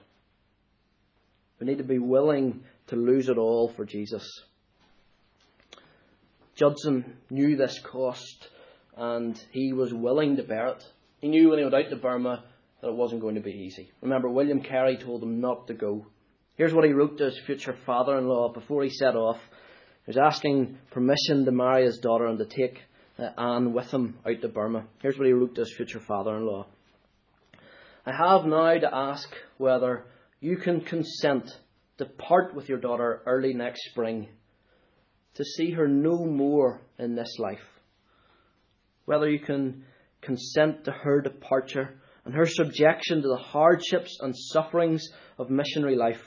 [1.59, 4.27] We need to be willing to lose it all for Jesus.
[6.55, 8.49] Judson knew this cost
[8.97, 10.83] and he was willing to bear it.
[11.21, 12.43] He knew when he went out to Burma
[12.85, 13.89] that it wasn't going to be easy.
[14.01, 16.05] Remember, William Carey told him not to go.
[16.55, 19.37] Here's what he wrote to his future father in law before he set off.
[20.05, 22.79] He was asking permission to marry his daughter and to take
[23.17, 24.85] uh, Anne with him out to Burma.
[25.01, 26.67] Here's what he wrote to his future father in law
[28.05, 30.05] I have now to ask whether
[30.39, 31.49] you can consent
[31.97, 34.27] to part with your daughter early next spring,
[35.33, 37.65] to see her no more in this life.
[39.05, 39.85] Whether you can
[40.21, 45.07] consent to her departure and her subjection to the hardships and sufferings
[45.37, 46.21] of missionary life.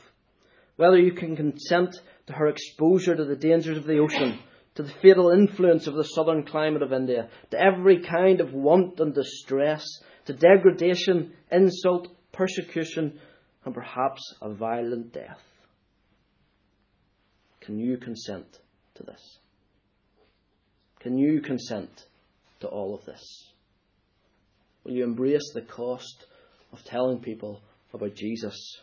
[0.77, 1.97] Whether you can consent
[2.29, 4.39] to her exposure to the dangers of the ocean,
[4.77, 9.01] to the fatal influence of the southern climate of India, to every kind of want
[9.01, 9.85] and distress,
[10.27, 13.19] to degradation, insult, persecution,
[13.65, 15.41] and perhaps a violent death.
[17.61, 18.47] Can you consent
[18.95, 19.39] to this?
[21.01, 21.91] Can you consent
[22.61, 23.48] to all of this?
[24.85, 26.27] Will you embrace the cost
[26.73, 27.61] of telling people
[27.93, 28.79] about Jesus?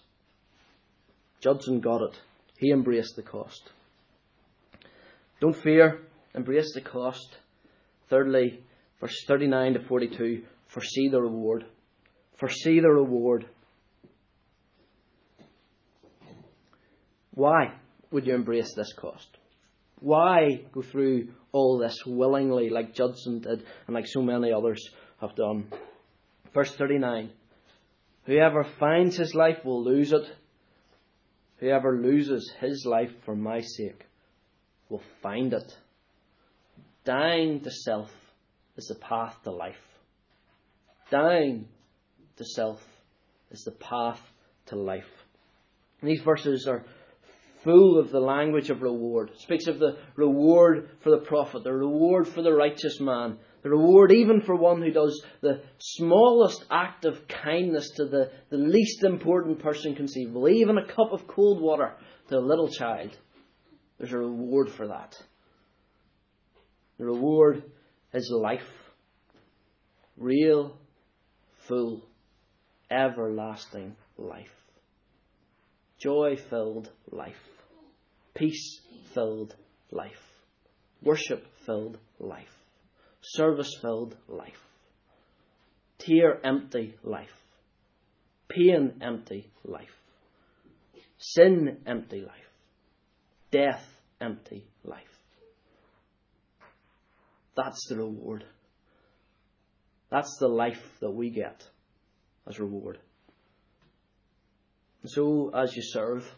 [1.41, 2.19] Judson got it.
[2.57, 3.61] He embraced the cost.
[5.41, 6.01] Don't fear,
[6.33, 7.37] embrace the cost.
[8.09, 8.59] Thirdly,
[8.99, 11.65] verse 39 to 42, foresee the reward.
[12.39, 13.45] Foresee the reward.
[17.33, 17.73] Why
[18.11, 19.27] would you embrace this cost?
[19.99, 24.81] Why go through all this willingly, like Judson did, and like so many others
[25.19, 25.71] have done?
[26.53, 27.31] Verse 39
[28.25, 30.25] Whoever finds his life will lose it.
[31.57, 34.05] Whoever loses his life for my sake
[34.89, 35.77] will find it.
[37.03, 38.11] Dying to self
[38.77, 39.75] is the path to life.
[41.11, 41.67] Dying
[42.37, 42.81] to self
[43.51, 44.19] is the path
[44.67, 45.03] to life.
[46.01, 46.83] And these verses are
[47.63, 49.29] full of the language of reward.
[49.29, 53.71] It speaks of the reward for the prophet, the reward for the righteous man, the
[53.71, 59.03] reward even for one who does the smallest act of kindness to the, the least
[59.03, 61.95] important person conceivable, even a cup of cold water
[62.29, 63.17] to a little child.
[63.97, 65.15] There's a reward for that.
[66.99, 67.63] The reward
[68.13, 68.61] is life.
[70.15, 70.77] Real,
[71.67, 72.03] full,
[72.91, 74.45] everlasting life.
[75.97, 77.33] Joy filled life.
[78.35, 78.79] Peace
[79.15, 79.55] filled
[79.89, 80.21] life.
[81.01, 82.54] Worship filled life
[83.29, 84.61] service filled life,
[85.97, 87.33] tear empty life,
[88.47, 89.95] pain empty life,
[91.17, 92.51] sin empty life,
[93.51, 93.83] death
[94.21, 95.01] empty life.
[97.55, 98.43] That's the reward.
[100.11, 101.67] That's the life that we get
[102.47, 102.99] as reward.
[105.05, 106.29] So, as you serve,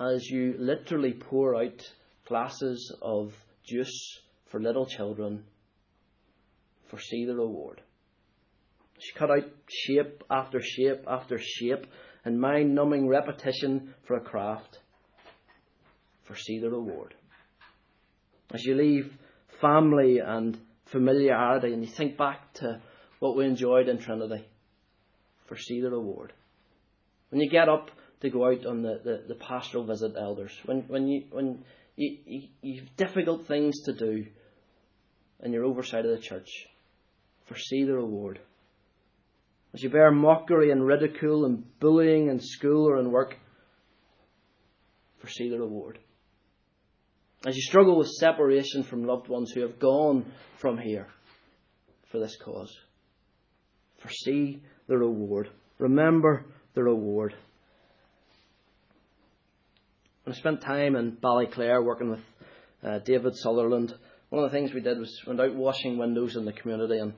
[0.00, 1.82] as you literally pour out
[2.26, 5.44] glasses of juice for little children
[6.88, 7.80] foresee the reward.
[8.98, 11.86] She cut out shape after shape after shape
[12.24, 14.78] and mind numbing repetition for a craft.
[16.24, 17.14] Foresee the reward.
[18.52, 19.12] As you leave
[19.60, 22.80] family and familiarity and you think back to
[23.18, 24.44] what we enjoyed in Trinity,
[25.46, 26.32] foresee the reward.
[27.30, 30.84] When you get up to go out on the, the, the pastoral visit, elders, when,
[30.88, 31.64] when, you, when
[31.96, 34.26] you, you, you've difficult things to do
[35.42, 36.48] in your oversight of the church,
[37.48, 38.38] foresee the reward.
[39.74, 43.36] As you bear mockery and ridicule and bullying in school or in work,
[45.18, 45.98] foresee the reward.
[47.46, 51.08] As you struggle with separation from loved ones who have gone from here
[52.10, 52.74] for this cause,
[53.98, 55.48] foresee the reward.
[55.78, 57.34] Remember the reward.
[60.26, 62.20] I spent time in Ballyclare working with
[62.82, 63.94] uh, David Sutherland,
[64.30, 67.14] one of the things we did was went out washing windows in the community and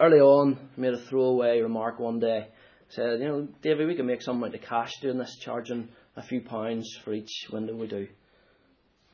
[0.00, 2.48] early on, made a throwaway remark one day.
[2.90, 6.22] Said, you know, David, we can make some amount of cash doing this, charging a
[6.22, 8.08] few pounds for each window we do.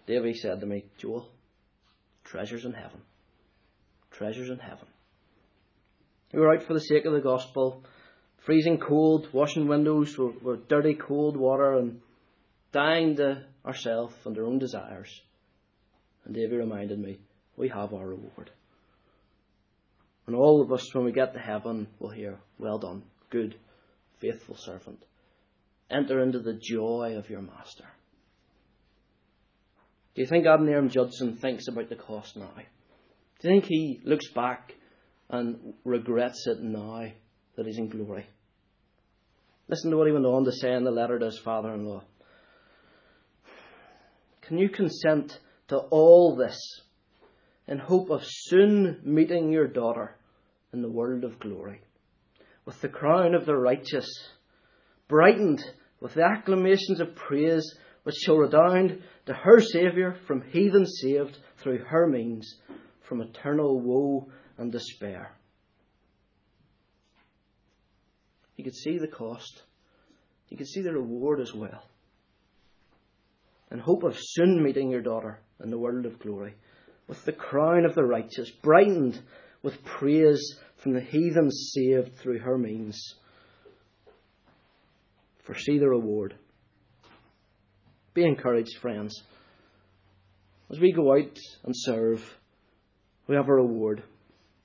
[0.06, 1.28] Davy said to me, Joel,
[2.24, 3.00] treasures in heaven.
[4.12, 4.86] Treasures in heaven.
[6.32, 7.82] We were out for the sake of the gospel,
[8.44, 12.00] freezing cold, washing windows with, with dirty cold water and
[12.72, 15.08] dying to ourselves and our own desires.
[16.24, 17.18] And Davy reminded me,
[17.56, 18.50] we have our reward.
[20.26, 23.56] And all of us, when we get to heaven, will hear, Well done, good,
[24.20, 25.04] faithful servant.
[25.90, 27.84] Enter into the joy of your master.
[30.14, 32.50] Do you think Adoniram Judson thinks about the cost now?
[32.56, 34.74] Do you think he looks back
[35.28, 37.06] and regrets it now
[37.56, 38.26] that he's in glory?
[39.68, 41.84] Listen to what he went on to say in the letter to his father in
[41.84, 42.02] law.
[44.42, 46.58] Can you consent to all this
[47.66, 50.16] in hope of soon meeting your daughter
[50.72, 51.80] in the world of glory,
[52.64, 54.08] with the crown of the righteous,
[55.08, 55.64] brightened
[56.00, 61.78] with the acclamations of praise which shall redound to her Saviour from heathen saved through
[61.84, 62.58] her means
[63.00, 65.32] from eternal woe and despair.
[68.56, 69.62] He could see the cost.
[70.46, 71.84] He could see the reward as well.
[73.70, 76.54] In hope of soon meeting your daughter in the world of glory,
[77.06, 79.20] with the crown of the righteous, brightened
[79.62, 83.14] with praise from the heathen saved through her means.
[85.44, 86.34] Foresee the reward.
[88.14, 89.22] Be encouraged, friends.
[90.70, 92.22] As we go out and serve,
[93.26, 94.02] we have a reward.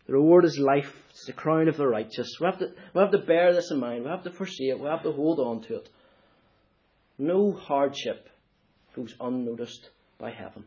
[0.07, 0.91] The reward is life.
[1.11, 2.37] It's the crown of the righteous.
[2.39, 4.03] We have, to, we have to bear this in mind.
[4.03, 4.79] We have to foresee it.
[4.79, 5.89] We have to hold on to it.
[7.17, 8.29] No hardship
[8.95, 10.65] goes unnoticed by heaven.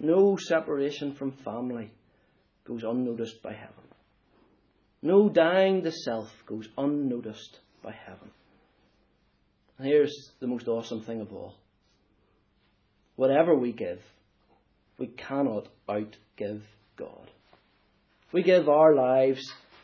[0.00, 1.92] No separation from family
[2.64, 3.74] goes unnoticed by heaven.
[5.02, 8.30] No dying to self goes unnoticed by heaven.
[9.78, 11.54] And here's the most awesome thing of all.
[13.16, 14.00] Whatever we give,
[14.98, 16.62] we cannot outgive
[16.96, 17.30] God.
[18.32, 19.42] We give our lives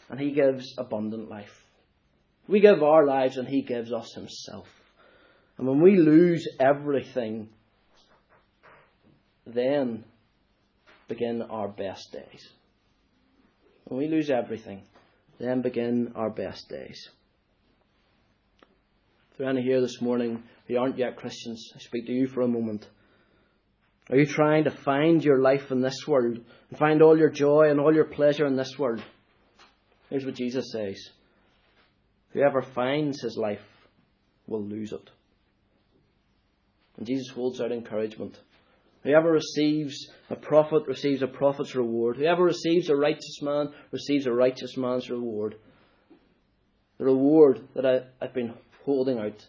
[0.09, 1.65] and He gives abundant life.
[2.49, 4.69] We give our lives and He gives us Himself.
[5.59, 7.49] And when we lose everything,
[9.47, 10.05] then
[11.09, 12.49] begin our best days.
[13.85, 14.83] When we lose everything,
[15.39, 17.09] then begin our best days.
[19.31, 22.27] If there are any here this morning who aren't yet Christians, I speak to you
[22.27, 22.89] for a moment.
[24.11, 26.39] Are you trying to find your life in this world
[26.71, 29.03] and find all your joy and all your pleasure in this world?
[30.11, 31.11] Here's what Jesus says
[32.33, 33.65] Whoever finds his life
[34.47, 35.11] will lose it.
[36.97, 38.39] And Jesus holds out encouragement.
[39.07, 42.17] Whoever receives a prophet receives a prophet's reward.
[42.17, 45.55] Whoever receives a righteous man receives a righteous man's reward.
[46.99, 48.55] The reward that I, have been
[48.85, 49.47] holding out.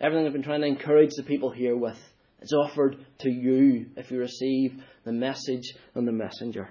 [0.00, 1.98] Everything I've been trying to encourage the people here with.
[2.40, 6.68] It's offered to you if you receive the message and the messenger.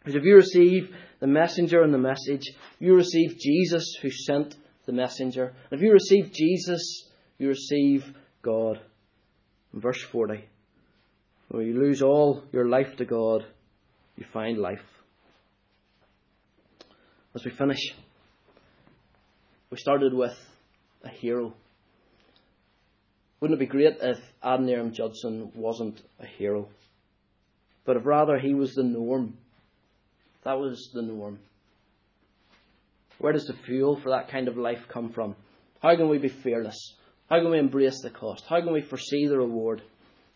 [0.00, 2.42] Because if you receive the messenger and the message,
[2.78, 5.54] you receive Jesus who sent the messenger.
[5.70, 8.04] And if you receive Jesus, you receive
[8.42, 8.80] God.
[9.72, 10.46] In verse 40,
[11.48, 13.44] when you lose all your life to God,
[14.16, 14.84] you find life.
[17.34, 17.80] As we finish,
[19.70, 20.36] we started with
[21.04, 21.54] a hero.
[23.40, 26.68] Wouldn't it be great if Adoniram Judson wasn't a hero?
[27.84, 29.38] But if rather he was the norm.
[30.44, 31.38] That was the norm.
[33.18, 35.34] Where does the fuel for that kind of life come from?
[35.80, 36.94] How can we be fearless?
[37.30, 38.44] How can we embrace the cost?
[38.48, 39.82] How can we foresee the reward?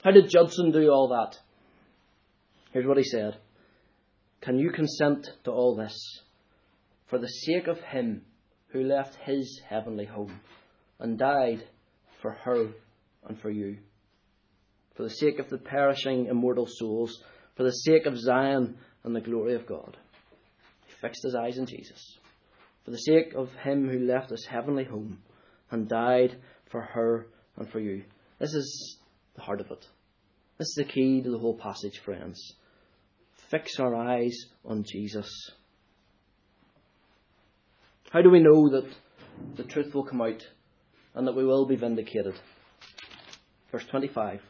[0.02, 1.38] How did Judson do all that?
[2.72, 3.36] Here's what he said
[4.40, 5.96] Can you consent to all this
[7.06, 8.22] for the sake of him
[8.68, 10.40] who left his heavenly home
[10.98, 11.64] and died
[12.20, 12.70] for her
[13.28, 13.78] and for you?
[14.96, 17.22] For the sake of the perishing immortal souls,
[17.54, 19.96] for the sake of Zion and the glory of God.
[20.86, 22.18] He fixed his eyes on Jesus.
[22.84, 25.22] For the sake of him who left his heavenly home
[25.70, 26.36] and died
[26.70, 28.02] for her and for you.
[28.40, 28.98] This is
[29.34, 29.86] the heart of it.
[30.58, 32.54] This is the key to the whole passage, friends.
[33.50, 35.30] Fix our eyes on Jesus.
[38.10, 38.92] How do we know that
[39.56, 40.46] the truth will come out
[41.14, 42.34] and that we will be vindicated?
[43.70, 44.42] Verse 25.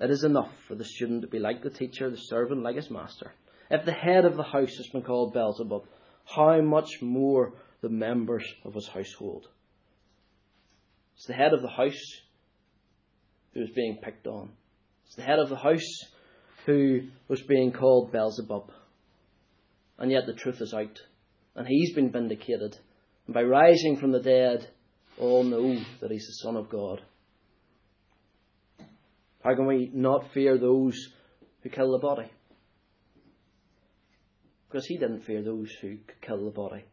[0.00, 2.90] It is enough for the student to be like the teacher, the servant like his
[2.90, 3.32] master.
[3.70, 5.84] If the head of the house has been called Beelzebub,
[6.24, 7.52] how much more
[7.82, 9.46] the members of his household?
[11.16, 12.00] It's the head of the house
[13.58, 14.50] who was being picked on.
[15.06, 16.04] It's the head of the house
[16.64, 18.70] who was being called Beelzebub.
[19.98, 21.00] And yet the truth is out.
[21.56, 22.78] And he's been vindicated.
[23.26, 24.68] And by rising from the dead,
[25.18, 27.02] all know that he's the Son of God.
[29.42, 30.96] How can we not fear those
[31.62, 32.30] who kill the body?
[34.68, 36.84] Because he didn't fear those who could kill the body.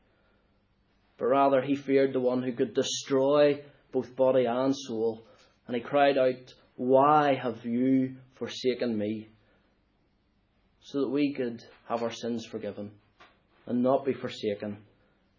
[1.19, 3.61] But rather, he feared the one who could destroy
[3.91, 5.25] both body and soul.
[5.67, 9.29] And he cried out, Why have you forsaken me?
[10.81, 12.91] So that we could have our sins forgiven
[13.65, 14.77] and not be forsaken.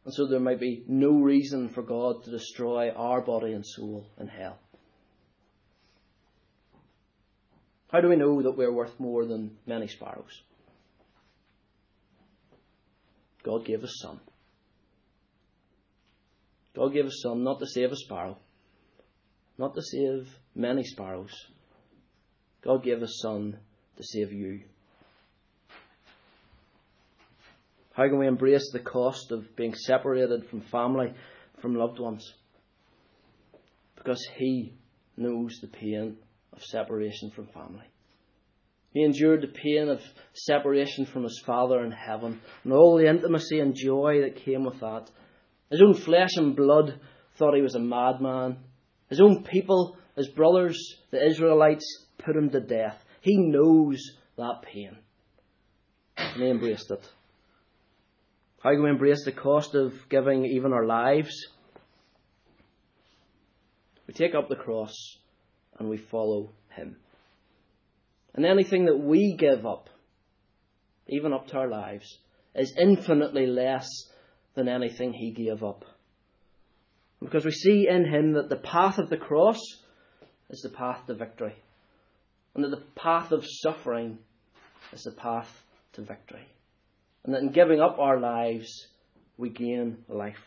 [0.05, 4.07] And so there might be no reason for God to destroy our body and soul
[4.18, 4.59] in hell.
[7.93, 10.43] How do we know that we're worth more than many sparrows?
[13.45, 14.20] God gave us Son.
[16.74, 18.39] God gave us Son not to save a sparrow,
[19.59, 21.32] not to save many sparrows.
[22.62, 23.59] God gave His Son
[23.96, 24.61] to save you.
[27.92, 31.14] How can we embrace the cost of being separated from family,
[31.61, 32.34] from loved ones?
[34.07, 34.72] because he
[35.16, 36.16] knows the pain
[36.52, 37.86] of separation from family.
[38.92, 40.00] He endured the pain of
[40.32, 44.78] separation from his Father in heaven and all the intimacy and joy that came with
[44.78, 45.11] that.
[45.70, 47.00] His own flesh and blood
[47.36, 48.59] thought he was a madman.
[49.09, 50.78] His own people, his brothers,
[51.11, 51.84] the Israelites,
[52.18, 53.02] put him to death.
[53.20, 54.02] He knows
[54.36, 54.96] that pain.
[56.16, 57.07] And he embraced it.
[58.61, 61.34] How can we embrace the cost of giving even our lives?
[64.07, 64.94] We take up the cross
[65.78, 66.96] and we follow him.
[68.34, 69.88] And anything that we give up,
[71.09, 72.18] even up to our lives,
[72.54, 73.88] is infinitely less
[74.54, 75.84] than anything he gave up.
[77.27, 79.59] Because we see in him that the path of the cross
[80.49, 81.57] is the path to victory.
[82.55, 84.18] And that the path of suffering
[84.93, 85.51] is the path
[85.95, 86.47] to victory.
[87.24, 88.87] And that in giving up our lives,
[89.37, 90.39] we gain life.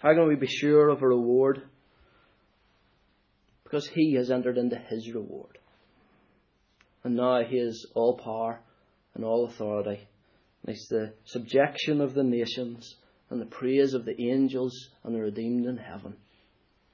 [0.00, 1.62] How can we be sure of a reward?
[3.64, 5.58] Because he has entered into his reward.
[7.02, 8.60] And now he has all power
[9.16, 10.06] and all authority.
[10.62, 12.94] And it's the subjection of the nations
[13.30, 16.16] and the praise of the angels and the redeemed in heaven.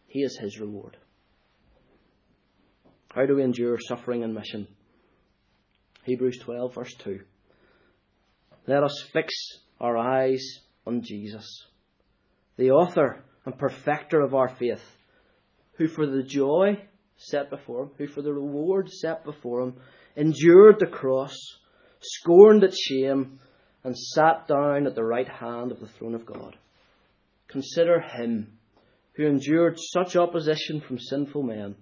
[0.07, 0.97] He is his reward.
[3.11, 4.69] How do we endure suffering and mission?
[6.05, 7.21] Hebrews 12, verse 2.
[8.67, 9.35] Let us fix
[9.81, 10.45] our eyes
[10.87, 11.67] on Jesus,
[12.57, 14.83] the author and perfecter of our faith,
[15.75, 16.81] who for the joy
[17.17, 19.75] set before him, who for the reward set before him,
[20.17, 21.37] endured the cross,
[22.01, 23.41] scorned its shame,
[23.85, 26.57] and sat down at the right hand of the throne of God.
[27.49, 28.59] Consider him
[29.15, 31.75] who endured such opposition from sinful men,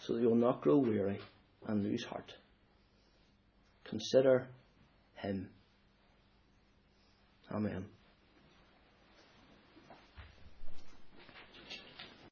[0.00, 1.18] so that you will not grow weary
[1.66, 2.32] and lose heart.
[3.84, 4.48] Consider
[5.14, 5.48] him.
[7.50, 7.86] Amen.